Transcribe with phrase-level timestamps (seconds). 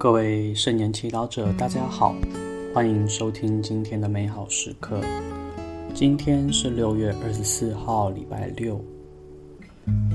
[0.00, 2.16] 各位圣言祈祷者，大家好，
[2.72, 4.98] 欢迎收听今天的美好时刻。
[5.92, 8.82] 今天是六月二十四号，礼拜六。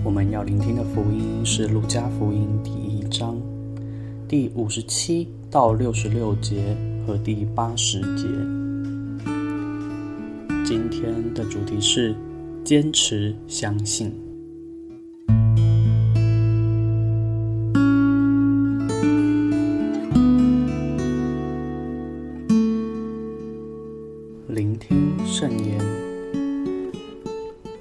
[0.04, 3.40] 我们要聆听的福音是《路加福音》第一章
[4.28, 6.76] 第五十七到六十六节
[7.06, 8.24] 和第八十节。
[10.66, 12.16] 今天的主题是
[12.64, 14.25] 坚持相信。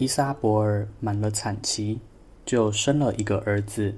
[0.04, 1.98] 依撒伯尔满了产期，
[2.44, 3.94] 就生了一个儿子。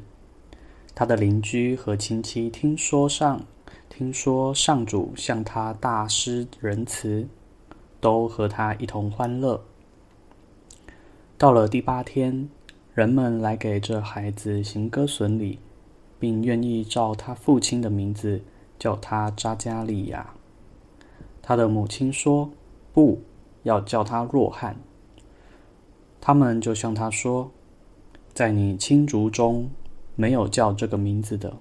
[0.95, 3.45] 他的邻居和亲戚听说上，
[3.89, 7.27] 听说上主向他大施仁慈，
[8.01, 9.61] 都和他一同欢乐。
[11.37, 12.49] 到了第八天，
[12.95, 15.59] 人们来给这孩子行歌损礼，
[16.21, 18.41] 并愿意照他父亲的名字
[18.79, 20.35] 叫他扎加利亚。
[21.43, 22.49] 他的母亲说
[22.95, 23.21] ：“不。”
[23.67, 24.77] 要叫他若汉，
[26.27, 27.53] 他们就向他说
[28.35, 29.71] ：“在你亲族中
[30.17, 31.57] 没有叫这个名字的。”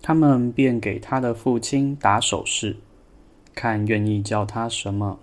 [0.00, 2.76] 他们便给他的父亲打手势，
[3.56, 5.18] 看愿意叫他什么。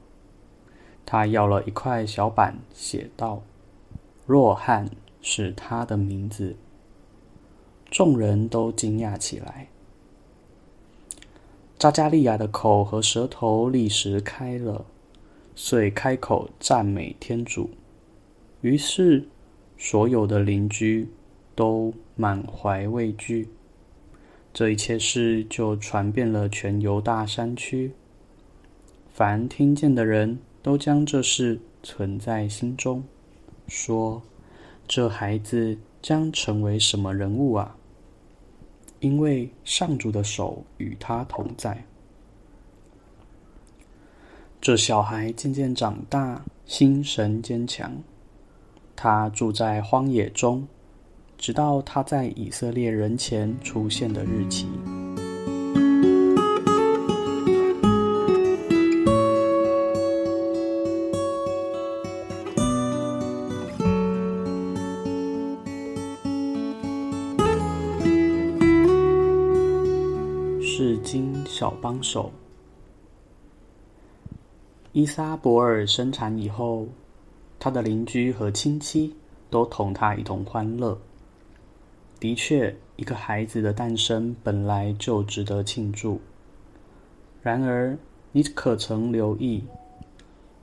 [1.05, 3.43] 他要了一块小板，写道
[4.27, 4.89] ：“若翰
[5.21, 6.57] 是他的名字。”
[7.89, 9.69] 众人都惊讶起来。
[11.77, 14.83] 扎加利亚的口和舌头立时开了。
[15.61, 17.69] 遂开口赞美天主，
[18.61, 19.27] 于是
[19.77, 21.05] 所有的邻居
[21.53, 23.45] 都满怀畏惧。
[24.53, 27.91] 这一切事就传遍了全犹大山区，
[29.13, 33.03] 凡听见的人都将这事存在心中，
[33.67, 34.21] 说
[34.87, 37.75] ：“这孩子将成为什么人物啊？
[39.01, 41.83] 因为上主的手与他同在。”
[44.69, 47.91] 这小孩渐渐长大，心神坚强。
[48.95, 50.67] 他住在荒野中，
[51.39, 54.67] 直到他在以色列人前出现的日期。
[70.61, 72.31] 圣经小帮手。
[74.99, 76.89] 伊莎伯尔生产以后，
[77.57, 79.15] 他的邻居和亲戚
[79.49, 80.99] 都同他一同欢乐。
[82.19, 86.19] 的确，一个孩子的诞生本来就值得庆祝。
[87.41, 87.97] 然而，
[88.33, 89.63] 你可曾留意，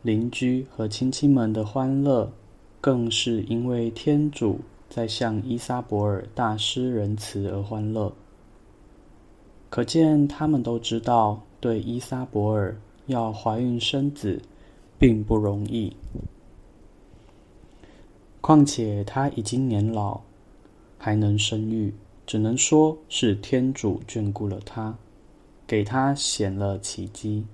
[0.03, 2.31] 邻居和亲戚们的欢乐，
[2.79, 4.61] 更是因为天主
[4.91, 8.13] 在向伊莎伯尔大施仁慈而欢乐。
[9.71, 12.77] 可见，他们都知道，对伊莎伯尔。
[13.07, 14.41] 要怀孕生子，
[14.99, 15.95] 并不容易。
[18.41, 20.21] 况且他已经年老，
[20.99, 21.93] 还能生育，
[22.27, 24.97] 只能说是天主眷顾了他，
[25.67, 27.45] 给他显了奇迹。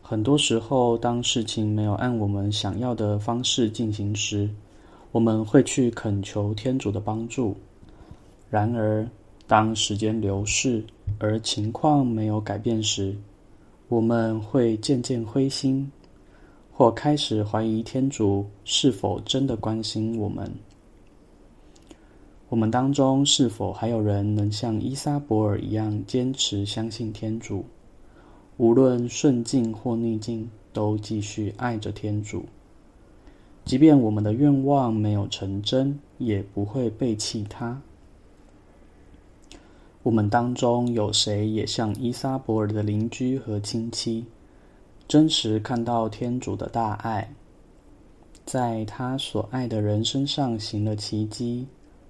[0.00, 4.48] 很多时候，当事情没有按我们想要的方式进行时，
[5.10, 7.56] 我们会去恳求天主的帮助。
[8.50, 9.08] 然而，
[9.46, 10.84] 当时间流逝
[11.18, 13.16] 而情况没有改变时，
[13.92, 15.92] 我们会渐渐灰心，
[16.72, 20.50] 或开始怀疑天主是否真的关心我们。
[22.48, 27.66] 我们当中是否还有人能像伊莎伯尔一样坚持相信天主，
[28.56, 32.46] 无论顺境或逆境，都继续爱着天主，
[33.66, 37.78] 即便我们的愿望没有成真，也不会背弃他？
[40.02, 44.24] 我们当中有谁也像伊撒伯尔的邻居和亲戚，
[45.06, 47.32] 真实看到天主的大爱，
[48.44, 51.68] 在他所爱的人身上行了奇迹，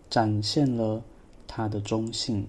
[0.09, 1.03] 展现了
[1.47, 2.47] 他的忠信。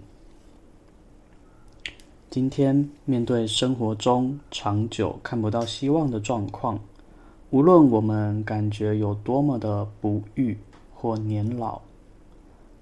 [2.29, 6.79] 今天面对生活中长久看不到希望的状况，
[7.49, 10.57] 无论我们感觉有多么的不育
[10.93, 11.81] 或年老。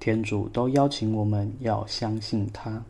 [0.01, 2.83] 天主都邀请我们要相信他，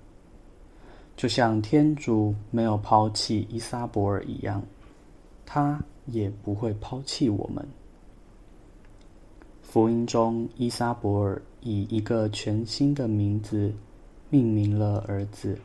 [1.18, 4.64] 就像天主没有抛弃伊撒伯尔一样，
[5.46, 7.68] 他也不会抛弃我们。
[9.62, 13.74] 福音中，伊撒伯尔以一个全新的名字
[14.30, 15.60] 命名了儿子，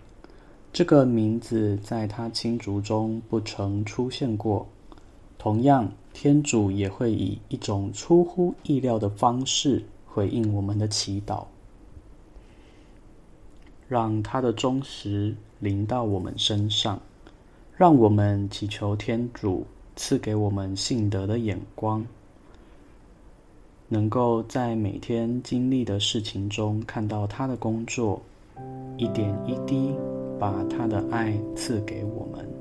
[0.73, 4.67] 这个名字在他亲族中不曾出现过。
[5.39, 9.85] 同样，天主也会以一种出乎意料的方式。
[10.17, 11.45] 回应我们的祈祷。
[13.87, 16.99] 让他的忠实临到我们身上，
[17.77, 22.07] 让我们祈求天主赐给我们信德的眼光，
[23.89, 28.23] 能够在每天经历的事情中看到他的工作，
[28.97, 29.95] 一点一滴
[30.41, 32.56] 把他的爱赐给我们。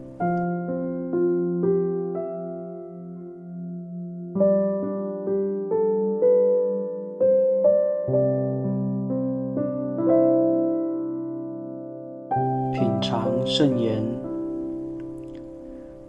[13.48, 14.04] 圣言，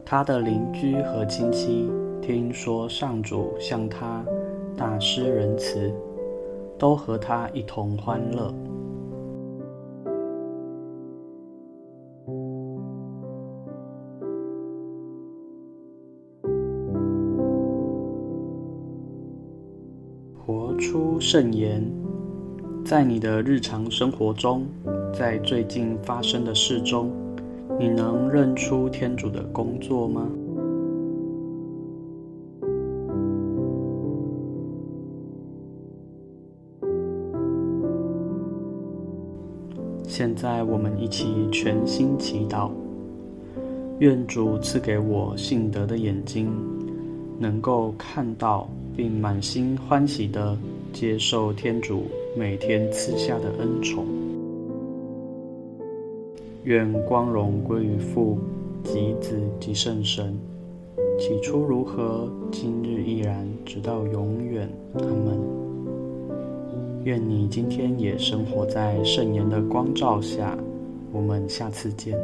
[0.07, 1.87] 他的邻居和亲戚
[2.23, 4.25] 听说上主向他
[4.75, 5.93] 大施仁慈，
[6.79, 8.51] 都和他一同欢乐。
[20.35, 21.85] 活出圣言，
[22.83, 24.67] 在你的日常生活中，
[25.13, 27.11] 在最近发生的事中。
[27.79, 30.31] 你能认出天主的工作吗？
[40.09, 42.71] 现在我们一起全心祈祷，
[43.99, 46.51] 愿主赐给我信德的眼睛，
[47.39, 50.57] 能够看到并满心欢喜地
[50.95, 54.26] 接受天主每天赐下的恩宠。
[56.67, 58.37] 愿光荣归于父、
[58.83, 60.37] 及子、及圣神，
[61.17, 64.69] 起初如何，今日依然，直到永远。
[64.95, 65.39] 阿门。
[67.05, 70.59] 愿你今天也生活在圣言的光照下。
[71.13, 72.19] 我们下次见。